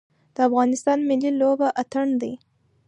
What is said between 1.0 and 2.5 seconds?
ملي لوبه اتن دی